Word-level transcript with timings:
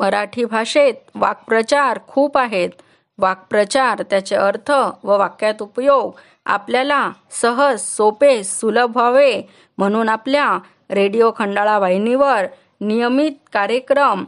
मराठी 0.00 0.44
भाषेत 0.44 0.94
वाक्प्रचार 1.14 1.98
खूप 2.08 2.38
आहेत. 2.38 2.70
वाक्प्रचार 3.18 4.02
त्याचे 4.10 4.36
अर्थ 4.36 4.70
व 5.04 5.16
वाक्यात 5.18 5.62
उपयोग 5.62 6.18
आपल्याला 6.46 7.00
सहज 7.30 7.80
सोपे 7.80 8.42
सुलभ 8.44 8.96
व्हावे 8.96 9.32
म्हणून 9.78 10.08
आपल्या 10.08 10.46
रेडिओ 10.90 11.30
खंडाळा 11.38 11.78
वाहिनीवर 11.78 12.46
नियमित 12.80 13.32
कार्यक्रम 13.52 14.24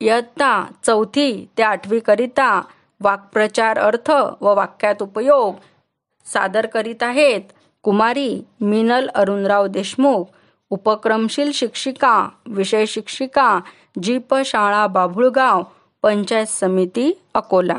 इयत्ता 0.00 0.52
चौथी 0.86 1.30
ते 1.58 1.62
आठवीकरिता 1.62 2.50
वाक्प्रचार 3.00 3.78
अर्थ 3.78 4.10
व 4.40 4.54
वाक्यात 4.54 5.02
उपयोग 5.02 5.54
सादर 6.26 6.66
करीत 6.66 7.02
आहेत 7.02 7.52
कुमारी 7.84 8.30
मिनल 8.60 9.08
अरुणराव 9.14 9.66
देशमुख. 9.66 10.24
उपक्रमशील 10.70 11.52
शिक्षिका 11.52 12.28
विषय 12.46 12.86
शिक्षिका 12.86 13.60
जीप 14.02 14.34
शाळा 14.34 14.86
बाभुळगाव 14.86 15.62
पंचायत 16.02 16.46
समिती 16.46 17.22
अकोला. 17.34 17.78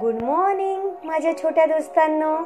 गुड 0.00 0.14
मॉर्निंग 0.14 0.90
माझ्या 1.04 1.38
छोट्या 1.38 1.66
दोस्तांनो. 1.66 2.36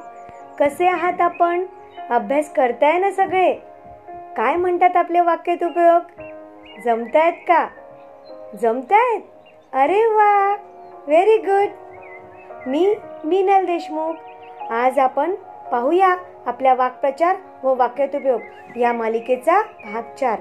कसे 0.60 0.88
आहात 0.88 1.20
आपण? 1.20 1.65
अभ्यास 2.10 2.55
करताय 2.55 2.98
ना 2.98 3.10
सगळे? 3.10 3.52
काय 4.37 4.56
म्हणतात 4.56 4.96
आपले 4.96 5.21
वाक्यात 5.21 5.65
उपयोग? 5.65 6.23
जमतायत 6.84 7.32
का? 7.32 7.68
जमतायत? 8.62 9.23
अरे 9.73 10.07
वा! 10.07 10.57
व्हेरी 11.07 11.37
गुड 11.37 11.68
मी 12.66 12.95
मीनल 13.24 13.66
देशमुख. 13.66 14.15
आज 14.73 14.98
आपण 14.98 15.34
पाहूया 15.73 16.16
आपल्या 16.47 16.75
वाक्प्रचार 16.75 17.37
व 17.62 17.75
वाक्यात 17.75 18.15
उपयोग 18.15 18.79
या 18.79 18.93
मालिकेचा 18.93 19.61
भाग 19.85 20.15
चार. 20.21 20.41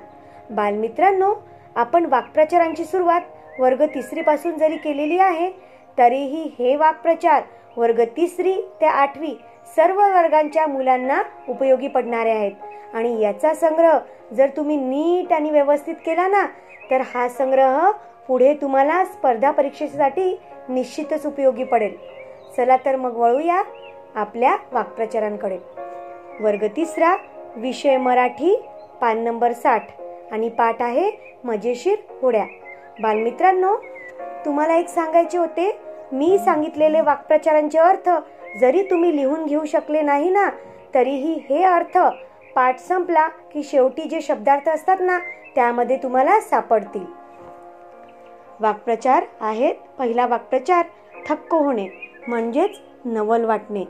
बालमित्रांनो 0.50 1.34
आपण 1.76 2.06
वाक्प्रचारांची 2.06 2.86
सुरुवात 2.86 3.22
वर्ग 3.60 3.84
तिसरी 3.86 4.22
पासून 4.22 4.58
जरी 4.58 4.78
केलेली 4.78 5.18
आहे 5.20 5.50
तरीही 5.98 6.44
हे 6.60 6.76
वाक्प्रचार 6.76 7.44
वर्ग 7.78 8.02
तिसरी 8.18 8.54
ते 8.82 8.86
आठवी 8.86 9.34
सर्व 9.76 10.00
वर्गांच्या 10.02 10.68
मुलांना 10.68 11.22
उपयोगी 11.50 11.88
पडणारे 11.88 12.32
आहेत. 12.32 12.52
आणि 12.94 13.20
याचा 13.22 13.54
संग्रह 13.54 13.98
जर 14.34 14.48
तुम्ही 14.58 14.78
नीट 14.78 15.34
आणि 15.34 15.50
व्यवस्थित 15.52 15.96
केला 16.06 16.28
ना 16.28 16.46
तर 16.92 17.02
हा 17.14 17.28
संग्रह 17.30 17.90
पुढे 18.28 18.54
तुम्हाला 18.54 19.04
स्पर्धा 19.06 19.52
परीक्षेसाठी 19.52 20.40
निश्चितच 20.70 21.26
उपयोगी 21.26 21.64
पडेल. 21.64 21.96
चला 22.58 22.78
तर 22.86 22.96
मग 22.96 23.18
वळूया 23.18 23.62
आपल्या 24.16 24.56
वाक्प्रचारांकडे. 24.72 25.58
वर्ग 26.42 26.66
तिसरा 26.76 27.16
विषय 27.56 27.98
मराठी 27.98 28.56
पान 29.02 29.24
नंबर 29.24 29.54
साठ. 29.54 29.88
आणि 30.32 30.50
पाठ 30.50 30.82
आहे 30.82 31.12
मजेशीर 31.44 31.98
होड्या. 32.22 32.46
बालमित्रांनो 33.02 33.76
तुम्हाला 34.46 34.76
एक 34.76 34.88
सांगायचे 34.88 35.38
होते 35.38 35.72
मी 36.12 36.38
सांगितलेले 36.40 37.02
वाक्प्रचारांचे 37.02 37.80
अर्थ 37.80 38.10
जरी 38.60 38.84
तुम्ही 38.84 39.16
लिहून 39.16 39.46
घेऊ 39.46 39.66
शकले 39.66 40.02
नाही 40.02 40.30
ना 40.30 40.50
तरीही 40.94 41.34
हे 41.50 41.64
अर्थ 41.64 41.98
पाठ 42.56 42.80
संपला 42.80 43.28
की 43.28 43.64
शेवटी 43.64 44.04
जे 44.04 44.22
शब्दार्थ 44.22 44.70
असतात 44.70 44.98
ना 45.00 45.18
त्यामध्ये 45.56 45.98
तुम्हाला 45.98 46.40
सापडतील. 46.40 47.06
वाक्प्रचार 48.60 49.26
आहेत 49.42 49.76
पहिला 50.00 50.26
वाक्प्रचार 50.28 50.86
थक्क 51.30 51.54
होणे 51.54 51.88
म्हणजेच 52.28 52.80
नवल 53.06 53.46
वाटणे. 53.46 53.84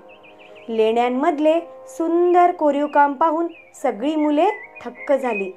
लेण्यांमधले 0.69 1.59
सुंदर 1.87 2.51
कोरीव 2.51 2.87
काम 2.87 3.13
पाहून 3.13 3.47
सगळी 3.83 4.15
मुले 4.15 4.45
थक्क 4.85 5.13
झाली. 5.13 5.51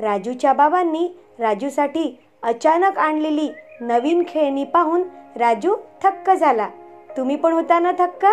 राजूच्या 0.00 0.52
बाबांनी 0.52 1.08
राजूसाठी 1.38 2.18
अचानक 2.42 2.98
आणलेली 2.98 3.48
नवीन 3.80 4.22
खेळणी 4.28 4.64
पाहून 4.64 5.02
राजू 5.36 5.76
थक्क 6.02 6.30
झाला. 6.30 6.68
तुम्ही 7.16 7.36
पण 7.36 7.52
होता 7.52 7.78
ना 7.78 7.92
थक्क? 7.98 8.26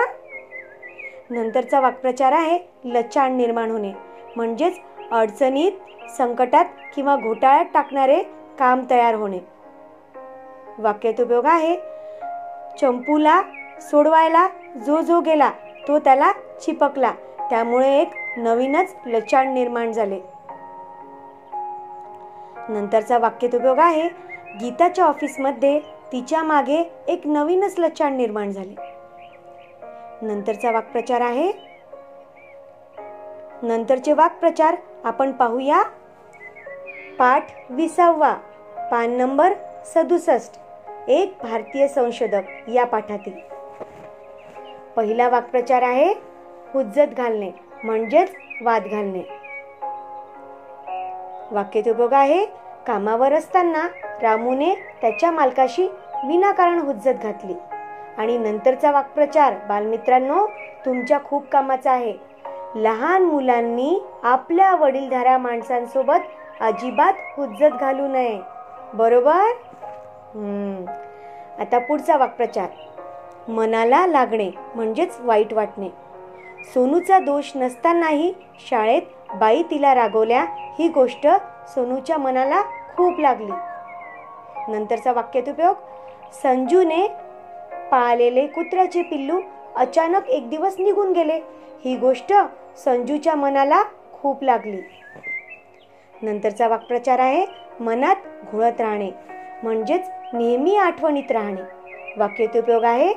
नंतरचा 1.29 1.79
वाक्प्रचार 1.79 2.31
आहे 2.31 2.59
लचाण 2.85 3.37
निर्माण 3.37 3.71
होणे. 3.71 3.91
म्हणजेच 4.35 4.79
अडचणीत 5.11 5.71
संकटात 6.17 6.65
किंवा 6.95 7.15
घोटाळ्यात 7.15 7.65
टाकणारे 7.73 8.23
काम 8.59 8.81
तयार 8.89 9.15
होणे. 9.15 9.39
वाक्यात 10.79 11.21
उपयोग 11.21 11.45
आहे 11.45 11.75
चंपूला 12.81 13.41
सोडवायला 13.81 14.47
जो 14.85 15.01
जो 15.01 15.19
गेला 15.19 15.51
तो 15.87 15.99
त्याला 15.99 16.31
चिपकला. 16.61 17.11
त्यामुळे 17.49 18.01
एक 18.01 18.09
नवीनच 18.37 18.95
लचाण 19.05 19.53
निर्माण 19.53 19.91
झाले. 19.91 20.19
नंतरचा 22.69 23.17
वाक्यात 23.17 23.55
उपयोग 23.55 23.79
आहे 23.79 24.09
गीताच्या 24.59 25.05
ऑफिसमध्ये 25.05 25.79
तिच्यामागे 26.11 26.91
एक 27.07 27.21
नवीनच 27.25 27.75
लचाण 27.77 28.15
निर्माण 28.15 28.51
झाले. 28.51 28.75
नंतरचा 30.21 30.71
वाक्प्रचार 30.71 31.21
आहे. 31.21 31.51
नंतरचे 33.61 34.13
वाक्प्रचार 34.13 34.75
आपण 35.03 35.31
पाहूया. 35.31 35.83
पाठ 37.19 37.45
विसावा. 37.69 38.33
पान 38.91 39.11
नंबर 39.11 39.53
सदुसष्ट. 39.85 40.59
एक 41.07 41.33
भारतीय 41.41 41.87
संशोधक 41.87 42.69
या 42.69 42.85
पाठातील. 42.85 43.58
पहिला 44.99 45.29
वाक्प्रचार 45.29 45.81
आहे 45.81 46.13
हुज्जत 46.73 47.13
घालणे 47.17 47.51
म्हणजेच 47.83 48.31
वाद 48.61 48.83
घालणे. 48.83 49.21
वाक्यात 51.51 51.89
उपयोग 51.89 52.13
आहे 52.13 52.45
कामावर 52.87 53.33
असताना 53.33 53.87
रामूने 54.21 54.73
त्याच्या 55.01 55.31
मालकाशी 55.31 55.87
विनाकारण 56.27 56.79
हुज्जत 56.79 57.23
घातली. 57.23 57.53
आणि 58.17 58.37
नंतरचा 58.37 58.91
वाक्प्रचार 58.91 59.53
बालमित्रांनो 59.69 60.45
तुमच्या 60.85 61.19
खूप 61.23 61.45
कामाचा 61.51 61.91
आहे. 61.91 62.13
लहान 62.75 63.23
मुलांनी 63.23 64.03
आपल्या 64.23 64.75
वडीलधाऱ्या 64.75 65.37
माणसांसोबत 65.37 66.61
अजिबात 66.61 67.13
हुज्जत 67.37 67.79
घालू 67.79 68.07
नये. 68.07 68.39
बरोबर? 68.93 69.43
आता 71.59 71.77
पुढचा 71.77 72.17
वाक्प्रचार. 72.17 72.67
मनाला 73.47 74.07
लागणे 74.07 74.49
म्हणजेच 74.75 75.17
वाईट 75.19 75.53
वाटणे. 75.53 75.89
सोनूचा 76.73 77.19
दोष 77.19 77.51
नसतानाही 77.55 78.33
शाळेत 78.69 79.01
बाई 79.35 79.63
तिला 79.63 79.95
रागवल्या 79.95 80.45
ही 80.79 80.87
गोष्ट 80.87 81.27
सोनूच्या 81.67 82.17
मनाला 82.17 82.61
खूप 82.95 83.19
लागली. 83.19 83.51
नंतरचा 84.67 85.11
वाक्यात 85.11 85.49
उपयोग 85.49 85.75
संजूने 86.43 87.07
पाळलेले 87.91 88.47
कुत्र्याचे 88.47 89.01
पिल्लू 89.01 89.39
अचानक 89.75 90.29
एक 90.29 90.49
दिवस 90.49 90.75
निघून 90.79 91.11
गेले. 91.11 91.39
ही 91.85 91.95
गोष्ट 91.95 92.33
संजूच्या 92.77 93.35
मनाला 93.35 93.81
खूप 94.13 94.43
लागली. 94.43 94.81
नंतरचा 96.21 96.67
वाक्प्रचार 96.67 97.19
आहे 97.19 97.45
मनात 97.79 98.15
घोळत 98.51 98.81
राहणे 98.81 99.09
म्हणजेच 99.63 100.09
नेहमी 100.33 100.75
आठवणीत 100.75 101.31
राहणे. 101.31 101.61
वाक्यात 102.17 102.57
उपयोग 102.57 102.83
आहे 102.83 103.13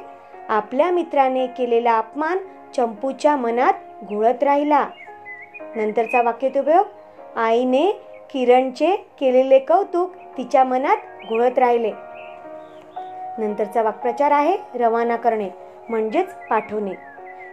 आपल्या 0.52 0.90
मित्राने 0.90 1.46
केलेला 1.46 1.98
अपमान 1.98 2.38
चंपूच्या 2.76 3.36
मनात 3.36 3.72
घोळत 4.04 4.42
राहिला. 4.42 4.88
नंतरचा 5.76 6.22
वाक्यात 6.22 6.58
उपयोग 6.58 6.86
आईने 7.38 7.92
किरणचे 8.30 8.96
केलेले 9.20 9.58
कौतुक 9.58 10.10
तिच्या 10.36 10.64
मनात 10.64 10.96
घोळत 11.28 11.58
राहिले. 11.58 11.92
नंतरचा 13.38 13.82
वाक्प्रचार 13.82 14.30
आहे 14.30 14.56
रवाना 14.74 15.16
करणे 15.16 15.48
म्हणजेच 15.88 16.34
पाठवणे. 16.50 16.94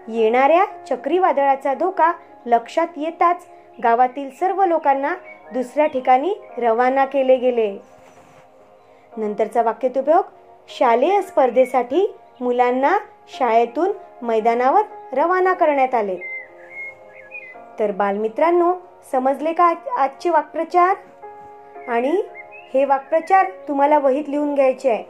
येणाऱ्या 0.08 0.66
चक्रीवादळाचा 0.90 1.74
धोका 1.74 2.12
लक्षात 2.46 2.88
येताच 2.98 3.48
गावातील 3.84 4.30
सर्व 4.30 4.66
लोकांना 4.66 5.16
दुसऱ्या 5.54 5.86
ठिकाणी 5.86 6.34
रवाना 6.58 7.06
केले 7.06 7.36
गेले. 7.36 7.78
नंतरचा 9.18 9.62
वाक्यात 9.62 9.98
उपयोग 9.98 10.24
शालेय 10.78 11.22
स्पर्धेसाठी 11.22 12.16
मुलांना 12.42 12.98
शाळेतून 13.28 13.92
मैदानावर 14.22 14.82
रवाना 15.14 15.54
करण्यात 15.54 15.96
आले. 15.96 16.18
तर 17.80 17.92
बालमित्रांनो 17.92 18.74
समजले 19.12 19.54
का 19.54 19.74
आजचे 19.98 20.30
वाक्प्रचार? 20.30 20.96
आणि 21.88 22.24
हे 22.74 22.86
वाक्प्रचार 22.86 23.46
तुम्हाला 23.68 24.00
वहीत 24.00 24.30
लिहून 24.30 24.56
घ्यायचे 24.56 24.90
आहे. 24.90 25.04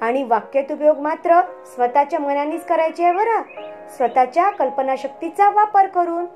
आणि 0.00 0.22
वाक्यात 0.22 0.72
उपयोग 0.72 0.98
मात्र 0.98 1.40
स्वतःच्या 1.66 2.20
मनानेच 2.20 2.66
करायचे 2.66 3.04
आहे 3.04 3.12
बरं. 3.12 3.42
स्वतःच्या 3.88 4.50
कल्पनाशक्तीचा 4.50 5.50
वापर 5.50 5.86
करून. 5.86 6.26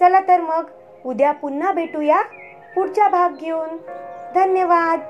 चला 0.00 0.20
तर 0.20 0.40
मग 0.40 0.64
उद्या 1.06 1.32
पुन्हा 1.32 1.72
भेटूया 1.72 2.22
पुढचा 2.74 3.08
भाग 3.08 3.34
घेऊन. 3.36 3.76
धन्यवाद. 4.34 5.00